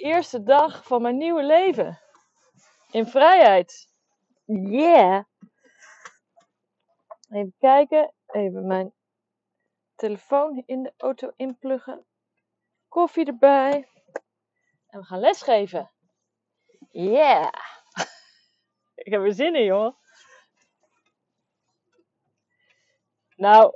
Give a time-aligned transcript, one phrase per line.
[0.00, 2.00] eerste dag van mijn nieuwe leven.
[2.90, 3.88] In vrijheid.
[4.44, 5.24] Yeah.
[7.30, 8.12] Even kijken.
[8.26, 8.92] Even mijn
[9.94, 12.06] telefoon in de auto inpluggen.
[12.88, 13.88] Koffie erbij.
[14.86, 15.90] En we gaan lesgeven.
[16.90, 17.52] Yeah.
[19.04, 19.96] Ik heb er zin in, joh.
[23.36, 23.74] Nou,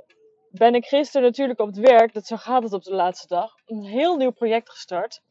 [0.49, 3.55] ben ik gisteren natuurlijk op het werk, dat zo gaat het op de laatste dag,
[3.65, 5.21] een heel nieuw project gestart.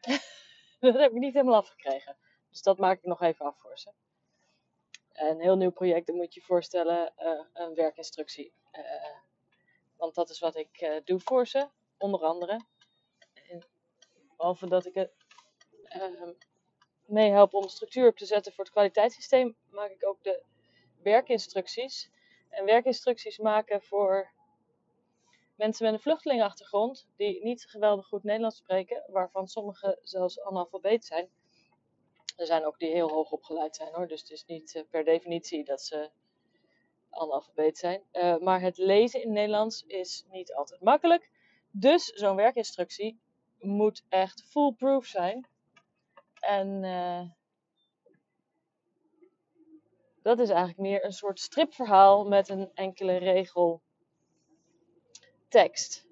[0.80, 2.16] dat heb ik niet helemaal afgekregen.
[2.50, 3.92] Dus dat maak ik nog even af voor ze.
[5.12, 8.52] Een heel nieuw project, dan moet je voorstellen, uh, een werkinstructie.
[8.72, 9.18] Uh,
[9.96, 12.60] want dat is wat ik uh, doe voor ze, onder andere.
[13.48, 13.66] En
[14.36, 15.12] behalve dat ik het
[17.06, 20.42] meehelp om structuur op te zetten voor het kwaliteitssysteem, maak ik ook de
[21.02, 22.10] werkinstructies.
[22.48, 24.30] En werkinstructies maken voor
[25.60, 31.28] mensen met een vluchtelingenachtergrond die niet geweldig goed Nederlands spreken, waarvan sommigen zelfs analfabeet zijn.
[32.36, 35.04] Er zijn ook die heel hoog opgeleid zijn hoor, dus het is niet uh, per
[35.04, 36.10] definitie dat ze
[37.10, 38.02] analfabeet zijn.
[38.12, 41.30] Uh, maar het lezen in Nederlands is niet altijd makkelijk.
[41.70, 43.20] Dus zo'n werkinstructie
[43.58, 45.46] moet echt foolproof zijn.
[46.40, 47.22] En uh,
[50.22, 53.82] dat is eigenlijk meer een soort stripverhaal met een enkele regel
[55.50, 56.06] tekst,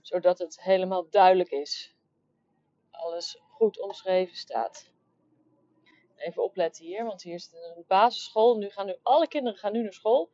[0.00, 1.94] zodat het helemaal duidelijk is.
[2.90, 4.90] Alles goed omschreven staat.
[6.16, 8.56] Even opletten hier, want hier is een basisschool.
[8.56, 10.30] Nu gaan nu alle kinderen gaan nu naar school.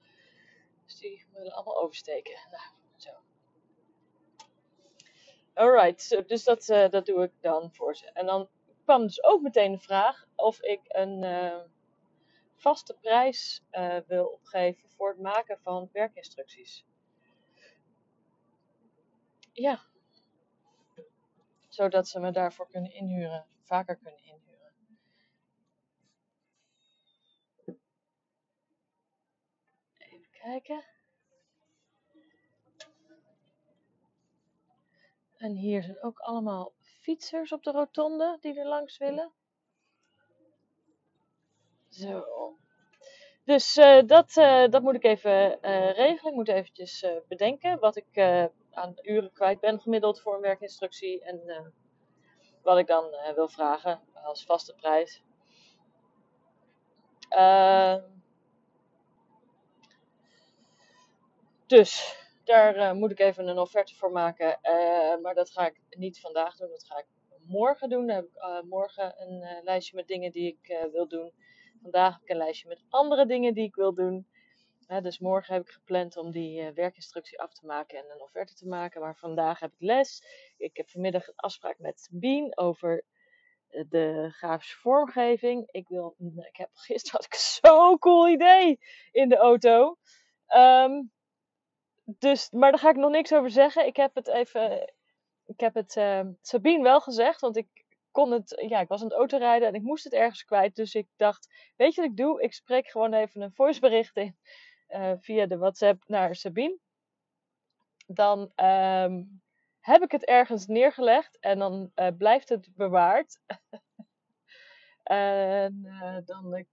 [0.84, 2.38] Dus die willen allemaal oversteken.
[2.50, 2.62] Nou,
[2.96, 3.10] zo.
[5.54, 8.10] Alright, dus dat, uh, dat doe ik dan voor ze.
[8.12, 8.48] En dan
[8.84, 11.60] kwam dus ook meteen de vraag of ik een uh,
[12.54, 16.84] vaste prijs uh, wil opgeven voor het maken van werkinstructies.
[19.56, 19.80] Ja.
[21.68, 23.46] Zodat ze me daarvoor kunnen inhuren.
[23.62, 24.72] Vaker kunnen inhuren.
[29.98, 30.84] Even kijken.
[35.36, 39.32] En hier zijn ook allemaal fietsers op de rotonde die er langs willen.
[41.88, 42.24] Zo.
[43.44, 46.32] Dus uh, dat, uh, dat moet ik even uh, regelen.
[46.32, 48.06] Ik moet eventjes bedenken wat ik
[48.76, 51.24] aan uren kwijt ben gemiddeld voor een werkinstructie.
[51.24, 51.66] En uh,
[52.62, 55.22] wat ik dan uh, wil vragen als vaste prijs.
[57.30, 57.96] Uh,
[61.66, 64.58] dus daar moet ik even een offerte voor maken.
[65.22, 66.68] maar dat ga ik niet vandaag doen.
[66.68, 67.06] Dat ga ik
[67.46, 68.06] morgen doen.
[68.06, 71.32] Dan heb ik morgen een lijstje met dingen die ik wil doen.
[71.82, 74.26] Vandaag heb ik een lijstje met andere dingen die ik wil doen
[74.86, 78.54] dus morgen heb ik gepland om die uh, werkinstructie af te maken en een offerte
[78.54, 79.00] te maken.
[79.00, 80.22] Maar vandaag heb ik les.
[80.56, 83.04] Ik heb vanmiddag een afspraak met Bien over
[83.68, 85.68] eh, de grafische vormgeving.
[85.70, 88.78] Ik, wil, ik heb gisteren had ik zo'n cool idee
[89.12, 89.96] in de auto.
[90.56, 91.14] Um,
[92.04, 93.86] dus, maar daar ga ik nog niks over zeggen.
[93.86, 94.92] Ik heb het even.
[95.46, 98.64] Ik heb het uh, Sabine wel gezegd, want ik kon het.
[98.68, 100.74] Ja, ik was aan het autorijden en ik moest het ergens kwijt.
[100.74, 102.42] Dus ik dacht: Weet je wat ik doe?
[102.42, 104.36] Ik spreek gewoon even een voicebericht in
[104.88, 106.78] uh, via de WhatsApp naar Sabine.
[108.06, 109.42] Dan um,
[109.80, 113.40] heb ik het ergens neergelegd en dan uh, blijft het bewaard.
[115.02, 116.68] en uh, dan ik,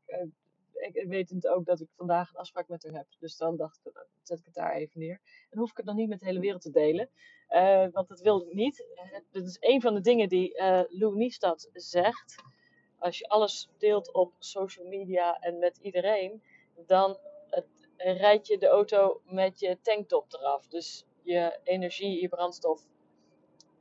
[0.73, 3.07] ik weet het ook dat ik vandaag een afspraak met haar heb.
[3.19, 5.19] Dus dan dacht ik, dan zet ik het daar even neer.
[5.49, 7.09] En hoef ik het nog niet met de hele wereld te delen.
[7.91, 8.85] want dat wil ik niet.
[9.31, 12.43] Dat is een van de dingen die Lou Niestad zegt.
[12.97, 16.43] Als je alles deelt op social media en met iedereen,
[16.85, 17.17] dan
[17.97, 20.67] rijd je de auto met je tanktop eraf.
[20.67, 22.81] Dus je energie, je brandstof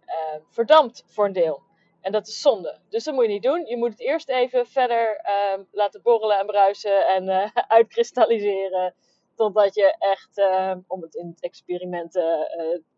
[0.07, 1.63] uh, verdampt voor een deel.
[2.03, 2.79] En dat is zonde.
[2.89, 3.67] Dus dat moet je niet doen.
[3.67, 8.95] Je moet het eerst even verder uh, laten borrelen en bruisen en uh, uitkristalliseren.
[9.35, 12.25] Totdat je echt, ehm, om het in het experiment eh,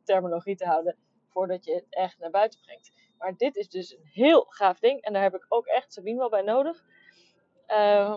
[0.05, 0.97] terminologie te houden,
[1.29, 2.93] voordat je het echt naar buiten brengt.
[3.19, 5.03] Maar dit is dus een heel gaaf ding.
[5.03, 6.85] En daar heb ik ook echt Sabine wel bij nodig.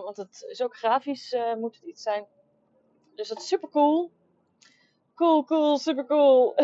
[0.02, 2.26] want het is ook grafisch, moet het iets zijn.
[3.18, 4.12] Dus dat is super cool.
[5.14, 6.54] Cool, cool, super cool.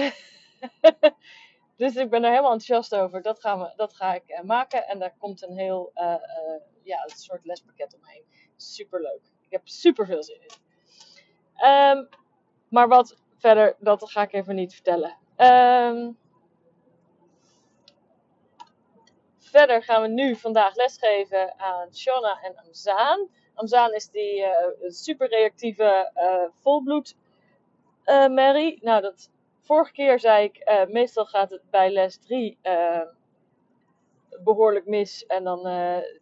[1.76, 3.22] Dus ik ben er helemaal enthousiast over.
[3.22, 4.86] Dat, gaan we, dat ga ik maken.
[4.86, 5.92] En daar komt een heel
[6.82, 8.24] ja, een soort lespakket omheen.
[8.56, 9.20] Super leuk.
[9.40, 10.50] Ik heb super veel zin in.
[11.68, 12.08] Um,
[12.68, 15.16] maar wat verder, dat ga ik even niet vertellen.
[15.36, 16.18] Um,
[19.38, 23.28] verder gaan we nu vandaag lesgeven aan Shona en Amzaan.
[23.54, 27.14] Amzaan is die uh, super reactieve uh, volbloed
[28.06, 28.78] uh, Mary.
[28.80, 29.30] Nou, dat
[29.60, 32.58] vorige keer zei ik, meestal gaat het bij les 3
[34.42, 35.26] behoorlijk mis.
[35.26, 35.60] En dan,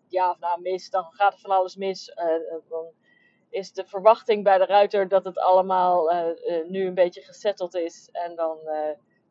[0.08, 2.14] ja, of nou mis, dan gaat er van alles mis.
[2.68, 2.86] dan
[3.50, 6.12] is de verwachting bij de ruiter dat het allemaal
[6.68, 8.08] nu een beetje gesetteld is.
[8.12, 8.58] En dan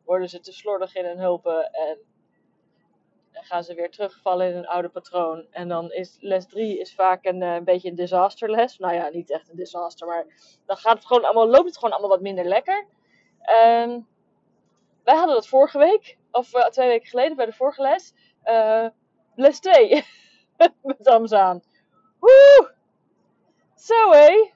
[0.04, 1.98] worden ze te slordig in hun hulpen en
[3.32, 5.46] dan gaan ze weer terugvallen in een oude patroon.
[5.50, 8.78] En dan is les 3 is vaak een, uh, een beetje een disasterles.
[8.78, 10.26] Nou ja, niet echt een disaster, maar
[10.66, 12.86] dan gaat het gewoon allemaal, loopt het gewoon allemaal wat minder lekker.
[13.76, 14.06] Um,
[15.04, 18.14] wij hadden dat vorige week, of uh, twee weken geleden bij de vorige les.
[18.44, 18.86] Uh,
[19.34, 20.04] les 2
[20.82, 21.62] met Amzaan.
[22.18, 22.74] Woe!
[23.74, 24.52] Zo hé!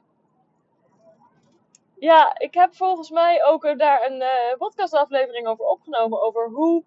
[1.99, 4.23] Ja, ik heb volgens mij ook daar een
[4.59, 6.23] podcastaflevering over opgenomen.
[6.23, 6.85] Over hoe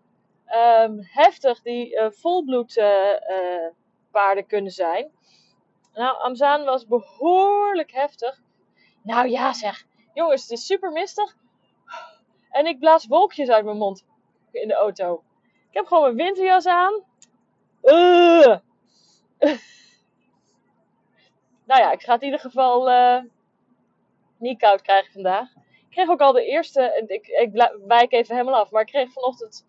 [0.55, 3.73] um, heftig die uh, volbloedpaarden
[4.13, 5.11] uh, uh, kunnen zijn.
[5.93, 8.41] Nou, Amzaan was behoorlijk heftig.
[9.03, 9.85] Nou ja, zeg.
[10.13, 11.35] Jongens, het is super mistig.
[12.49, 14.05] En ik blaas wolkjes uit mijn mond
[14.51, 15.23] in de auto.
[15.69, 17.03] Ik heb gewoon mijn winterjas aan.
[17.81, 18.57] Uh.
[21.69, 23.21] nou ja, ik ga het in ieder geval uh,
[24.37, 25.55] niet koud krijgen vandaag.
[25.55, 27.05] Ik kreeg ook al de eerste.
[27.07, 28.71] Ik, ik wijk even helemaal af.
[28.71, 29.65] Maar ik kreeg vanochtend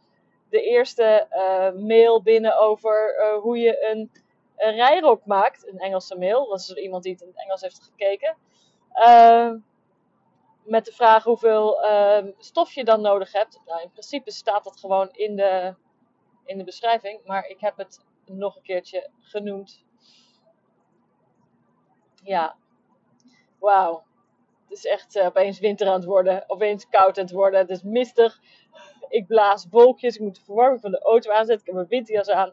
[0.50, 4.11] de eerste uh, mail binnen over uh, hoe je een,
[4.56, 5.67] rijrok maakt.
[5.67, 6.49] Een Engelse mail.
[6.49, 8.37] Dat is iemand die het in het Engels heeft gekeken.
[8.94, 9.52] Uh,
[10.62, 13.61] met de vraag hoeveel ehm, stof je dan nodig hebt.
[13.67, 15.75] Nou, in principe staat dat gewoon in de,
[16.44, 17.20] in de beschrijving.
[17.25, 19.85] Maar ik heb het nog een keertje genoemd.
[22.23, 22.56] Ja.
[23.58, 24.05] Wauw.
[24.69, 26.44] Het is echt uh, opeens winter aan het worden.
[26.47, 27.61] Opeens koud aan het worden.
[27.61, 28.41] Het is mistig.
[29.11, 30.15] Ik blaas wolkjes.
[30.15, 31.59] Ik moet de verwarming van de auto aanzetten.
[31.59, 32.53] Ik heb mijn winterjas aan.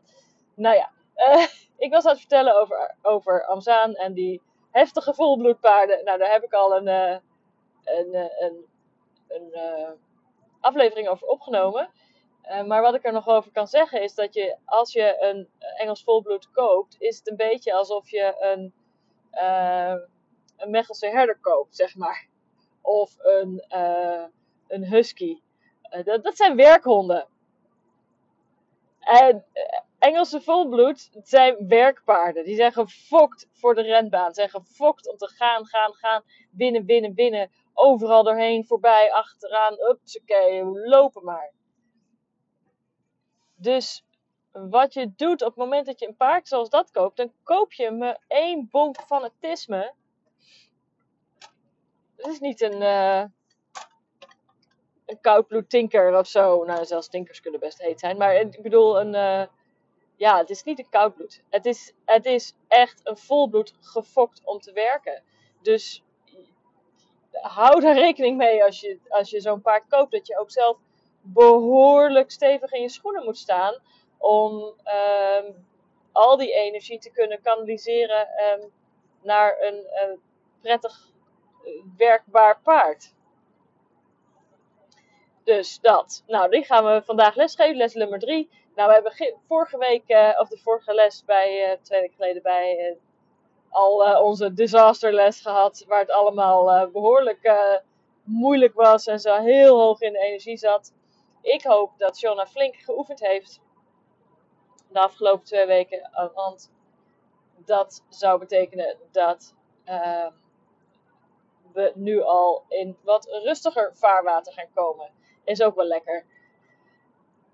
[0.56, 0.92] Nou ja.
[1.16, 1.46] Uh,
[1.86, 6.04] ik was aan het vertellen over, over Amzaan en die heftige volbloedpaarden.
[6.04, 7.18] Nou, daar heb ik al een, uh,
[7.84, 8.66] een, een,
[9.28, 9.52] een
[10.60, 11.90] aflevering over opgenomen.
[12.66, 16.04] maar wat ik er nog over kan zeggen is dat je, als je een Engels
[16.04, 18.74] volbloed koopt, is het een beetje alsof je een,
[20.58, 22.28] een Mechelse herder koopt, zeg maar.
[22.82, 23.66] Of een,
[24.68, 25.40] een husky.
[25.92, 27.28] Uh, dat, dat, zijn werkhonden.
[29.00, 29.64] En uh,
[30.00, 32.44] Engelse volbloed zijn werkpaarden.
[32.44, 34.34] Die zijn gefokt voor de renbaan.
[34.34, 36.24] Zijn gefokt om te gaan, gaan, gaan.
[36.52, 37.52] Binnen, binnen, binnen.
[37.74, 39.74] Overal doorheen, voorbij, achteraan.
[39.90, 41.52] Upsakee, lopen maar.
[43.56, 44.06] Dus
[44.52, 47.74] wat je doet op het moment dat je een paard zoals dat koopt, dan koop
[47.74, 49.94] je me één bonk fanatisme.
[52.16, 53.24] Het is niet een, uh,
[55.08, 56.64] een koudbloed tinker of zo.
[56.64, 58.18] Nou, zelfs tinkers kunnen best heet zijn.
[58.18, 59.48] Maar ik bedoel, een, uh,
[60.16, 61.44] ja, het is niet een koudbloed.
[61.50, 65.24] Het is, het is echt een volbloed gefokt om te werken.
[65.62, 66.04] Dus
[67.32, 70.12] hou daar rekening mee als je, als je zo'n paard koopt.
[70.12, 70.78] Dat je ook zelf
[71.22, 73.78] behoorlijk stevig in je schoenen moet staan.
[74.18, 75.66] Om um,
[76.12, 78.72] al die energie te kunnen kanaliseren um,
[79.22, 80.20] naar een, een
[80.62, 81.12] prettig
[81.98, 83.16] werkbaar paard.
[85.48, 86.24] Dus dat.
[86.28, 88.50] Nou, die gaan we vandaag lesgeven, les nummer 3.
[88.76, 92.42] Nou, we hebben vorige week, uh, of de vorige les bij, uh, twee weken geleden
[92.42, 92.96] bij, uh,
[93.70, 95.86] al onze disasterles gehad.
[95.88, 97.52] Waar het allemaal behoorlijk
[98.24, 100.94] moeilijk was en zo heel hoog in de energie zat.
[101.42, 103.60] Ik hoop dat Shona flink geoefend heeft
[104.90, 106.10] de afgelopen twee weken.
[106.34, 106.72] Want
[107.66, 109.56] dat zou betekenen dat
[111.74, 115.12] we nu al in wat rustiger vaarwater gaan komen.
[115.44, 116.26] Is ook wel lekker.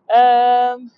[0.08, 0.91] Um,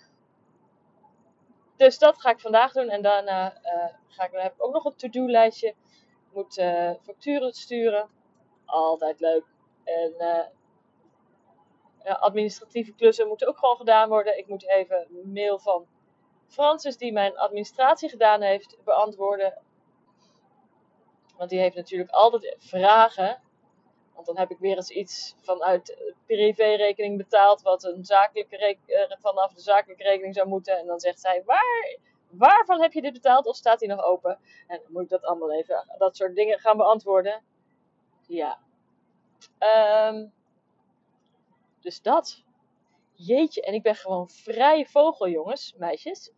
[1.75, 2.89] dus dat ga ik vandaag doen.
[2.89, 5.75] En daarna uh, ga ik, heb ik ook nog een to-do-lijstje.
[6.33, 8.09] Moet uh, facturen sturen.
[8.65, 9.45] Altijd leuk.
[9.83, 10.13] En
[12.03, 14.37] ja, administratieve klussen moeten ook gewoon gedaan worden.
[14.37, 15.87] Ik moet even een mail van
[16.47, 19.61] Francis, die mijn administratie gedaan heeft, beantwoorden.
[21.37, 23.41] Want die heeft natuurlijk altijd vragen.
[24.13, 29.53] Want dan heb ik weer eens iets vanuit privérekening betaald, wat een zakelijke uh, vanaf
[29.53, 30.77] de zakelijke rekening zou moeten.
[30.77, 31.97] En dan zegt zij, waar,
[32.29, 33.45] waarvan heb je dit betaald?
[33.45, 34.39] Of staat die nog open?
[34.67, 37.43] En dan moet ik dat allemaal even, dat soort dingen gaan beantwoorden.
[38.27, 38.59] Ja.
[40.09, 40.33] Um,
[41.79, 42.43] dus dat.
[43.13, 46.31] jeetje, en ik ben gewoon vrije vogel, jongens, meisjes.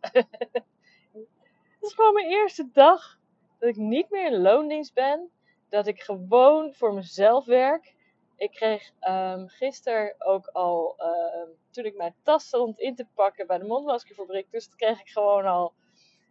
[1.78, 3.17] Het is gewoon mijn eerste dag
[3.58, 5.30] dat ik niet meer in loondienst ben.
[5.68, 7.94] Dat ik gewoon voor mezelf werk.
[8.36, 13.46] Ik kreeg um, gisteren ook al, uh, toen ik mijn tas stond in te pakken
[13.46, 15.74] bij de mondmaskerfabriek, dus kreeg ik gewoon al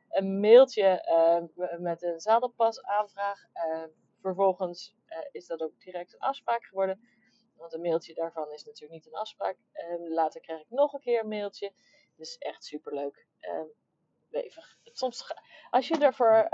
[0.09, 1.05] een mailtje
[1.55, 3.39] uh, met een zadelpas aanvraag.
[3.53, 3.83] Uh,
[4.21, 6.99] vervolgens eh, is dat ook direct een afspraak geworden.
[7.57, 9.57] Want een mailtje daarvan is natuurlijk niet een afspraak.
[10.09, 11.73] later krijg ik nog een keer een mailtje.
[12.15, 13.25] Dus echt super leuk.
[14.83, 15.33] Soms,
[15.69, 16.49] als je ervoor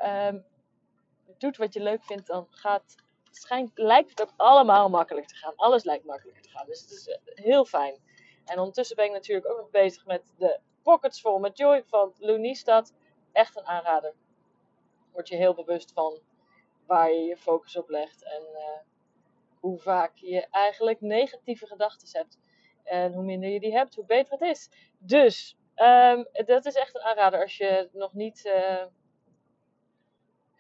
[1.44, 2.96] doet wat je leuk vindt, dan gaat
[3.32, 5.56] schijnt, lijkt het ook allemaal makkelijk te gaan.
[5.56, 6.66] Alles lijkt makkelijk te gaan.
[6.66, 7.96] Dus het is eh, heel fijn.
[8.46, 12.14] En ondertussen ben ik natuurlijk ook nog bezig met de Pockets Vol met Joy van
[12.18, 12.94] Loonistad.
[13.32, 14.14] Echt een aanrader.
[15.12, 16.20] Word je heel bewust van
[16.86, 18.24] waar je je focus op legt.
[18.24, 18.80] En uh,
[19.60, 22.38] hoe vaak je eigenlijk negatieve gedachten hebt.
[22.84, 24.70] En hoe minder je die hebt, hoe beter het is.
[24.98, 28.84] Dus, um, dat is echt een aanrader als je nog niet uh,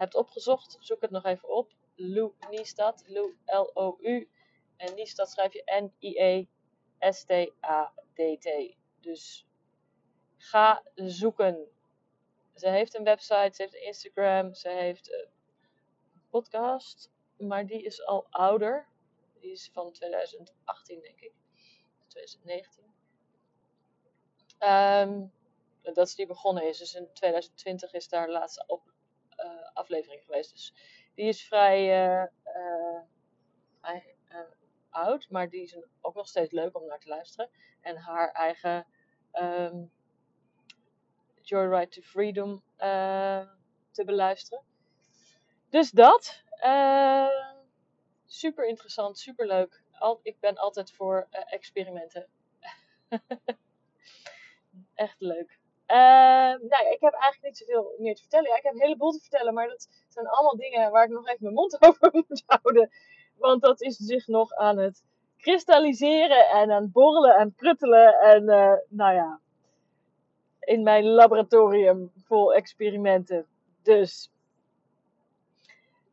[0.04, 0.78] hebt opgezocht.
[0.80, 1.74] Zoek het nog even op.
[1.96, 3.04] Lou Niestad.
[3.08, 4.30] Lou, L-O-U.
[4.78, 6.48] En Niestad schrijf je N-I-E-S-T-A-D-T.
[9.00, 9.48] Dus
[10.38, 11.68] ga zoeken.
[12.56, 15.28] Ze heeft een website, ze heeft een Instagram, ze heeft een
[16.30, 17.12] podcast.
[17.38, 18.88] Maar die is al ouder.
[19.40, 21.34] Die is van 2018, denk ik.
[22.08, 22.84] 2019.
[24.60, 25.32] Um,
[25.82, 26.78] dat is die begonnen is.
[26.78, 28.93] Dus in 2020 is daar de laatste op,
[29.74, 30.52] aflevering geweest.
[30.52, 30.74] Dus
[31.16, 32.26] die is vrij uh,
[33.82, 34.40] uh,
[34.90, 37.50] oud, maar die is ook nog steeds leuk om naar te luisteren.
[37.82, 38.88] En haar eigen
[39.34, 39.92] um,
[41.42, 42.64] Joyride to Freedom
[43.92, 44.64] te beluisteren.
[45.70, 46.44] Dus dat.
[48.26, 49.84] super interessant, super leuk.
[49.92, 52.28] Al, ik ben altijd voor experimenten.
[54.96, 55.60] Echt leuk.
[55.94, 56.00] Uh,
[56.70, 58.50] nou ik heb eigenlijk niet zoveel meer te vertellen.
[58.50, 61.28] Ja, ik heb een heleboel te vertellen, maar dat zijn allemaal dingen waar ik nog
[61.28, 62.90] even mijn mond over moet houden.
[63.38, 65.04] Want dat is zich nog aan het
[65.38, 68.20] kristalliseren en aan borrelen en pruttelen.
[68.20, 69.40] En uh, nou ja,
[70.60, 73.46] in mijn laboratorium vol experimenten.
[73.84, 74.32] Dus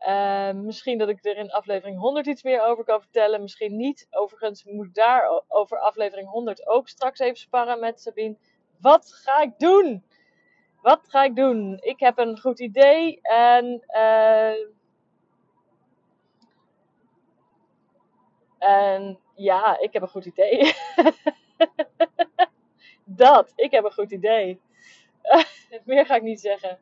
[0.01, 3.41] uh, misschien dat ik er in aflevering 100 iets meer over kan vertellen.
[3.41, 4.07] Misschien niet.
[4.11, 8.37] Overigens moet ik daar over aflevering 100 ook straks even sparren met Sabine.
[8.81, 10.05] Wat ga ik doen?
[10.83, 11.79] Wat ga ik doen?
[11.81, 13.85] Ik heb een goed idee en.
[13.89, 14.67] Uh,
[18.59, 20.73] en ja, ik heb een goed idee.
[23.05, 24.61] dat, ik heb een goed idee.
[25.85, 26.79] Meer ga ik niet zeggen.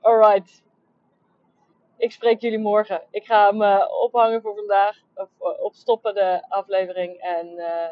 [0.00, 0.64] Alright.
[1.96, 3.02] Ik spreek jullie morgen.
[3.10, 5.02] Ik ga hem ophangen voor vandaag.
[5.14, 7.20] Of uh, opstoppen de aflevering.
[7.20, 7.88] En uh,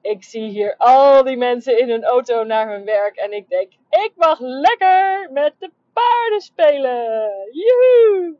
[0.00, 3.16] ik zie hier al die mensen in hun auto naar hun werk.
[3.16, 7.30] En ik denk, ik mag lekker met de paarden spelen.
[7.52, 8.36] Joehoe!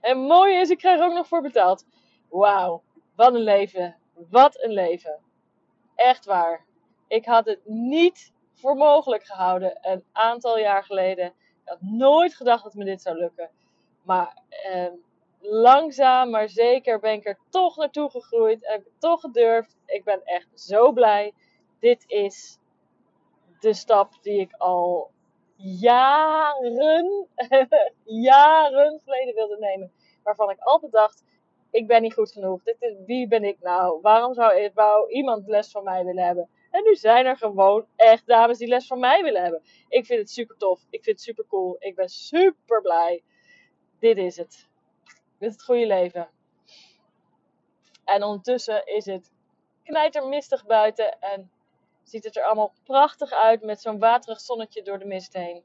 [0.00, 1.86] En mooi is, ik krijg er ook nog voor betaald.
[2.28, 2.82] Wauw,
[3.16, 3.96] wat een leven.
[4.30, 5.18] Wat een leven.
[5.94, 6.64] Echt waar.
[7.08, 11.26] Ik had het niet voor mogelijk gehouden een aantal jaar geleden.
[11.26, 13.50] Ik had nooit gedacht dat me dit zou lukken.
[14.02, 14.86] Maar eh,
[15.40, 18.64] langzaam maar zeker ben ik er toch naartoe gegroeid.
[18.64, 19.76] En heb ik toch gedurfd.
[19.86, 21.32] Ik ben echt zo blij.
[21.78, 22.58] Dit is
[23.60, 25.10] de stap die ik al
[25.56, 27.26] jaren,
[28.04, 29.92] jaren geleden wilde nemen.
[30.22, 31.24] Waarvan ik altijd dacht,
[31.70, 32.62] ik ben niet goed genoeg.
[32.62, 34.00] Dit wie ben ik nou?
[34.00, 34.70] Waarom zou,
[35.08, 36.48] iemand les van mij willen hebben?
[36.70, 39.62] En nu zijn er gewoon echt dames die les van mij willen hebben.
[39.88, 40.80] Ik vind het super tof.
[40.90, 41.76] Ik vind het super cool.
[41.78, 43.22] Ik ben super blij.
[43.98, 44.69] Dit is het.
[45.40, 46.28] Dit is het goede leven.
[48.04, 49.32] En ondertussen is het
[49.84, 51.20] knijtermistig buiten.
[51.20, 51.50] En
[52.02, 55.64] ziet het er allemaal prachtig uit met zo'n waterig zonnetje door de mist heen.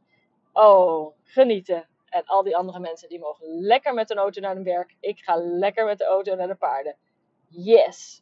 [0.53, 1.87] Oh, genieten.
[2.09, 4.95] En al die andere mensen die mogen lekker met een auto naar hun werk.
[4.99, 6.95] Ik ga lekker met de auto naar de paarden.
[7.47, 8.21] Yes!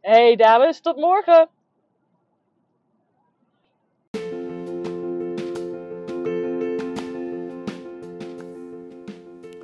[0.00, 1.48] Hey dames, tot morgen!